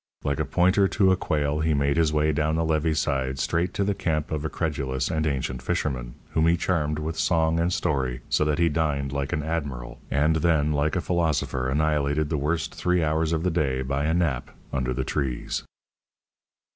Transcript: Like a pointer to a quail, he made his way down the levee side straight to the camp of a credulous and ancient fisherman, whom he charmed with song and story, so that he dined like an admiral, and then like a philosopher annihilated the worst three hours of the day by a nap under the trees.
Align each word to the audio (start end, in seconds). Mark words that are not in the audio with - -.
Like 0.23 0.39
a 0.39 0.45
pointer 0.45 0.87
to 0.87 1.11
a 1.11 1.15
quail, 1.15 1.59
he 1.59 1.75
made 1.75 1.95
his 1.95 2.11
way 2.11 2.31
down 2.31 2.55
the 2.55 2.65
levee 2.65 2.95
side 2.95 3.37
straight 3.37 3.71
to 3.75 3.83
the 3.83 3.93
camp 3.93 4.31
of 4.31 4.43
a 4.43 4.49
credulous 4.49 5.11
and 5.11 5.27
ancient 5.27 5.61
fisherman, 5.61 6.15
whom 6.31 6.47
he 6.47 6.57
charmed 6.57 6.97
with 6.97 7.19
song 7.19 7.59
and 7.59 7.71
story, 7.71 8.21
so 8.27 8.43
that 8.45 8.57
he 8.57 8.67
dined 8.67 9.11
like 9.13 9.31
an 9.31 9.43
admiral, 9.43 10.01
and 10.09 10.37
then 10.37 10.71
like 10.73 10.95
a 10.95 11.01
philosopher 11.01 11.69
annihilated 11.69 12.29
the 12.29 12.37
worst 12.39 12.73
three 12.73 13.03
hours 13.03 13.31
of 13.31 13.43
the 13.43 13.51
day 13.51 13.83
by 13.83 14.05
a 14.05 14.13
nap 14.15 14.49
under 14.73 14.91
the 14.91 15.03
trees. 15.05 15.61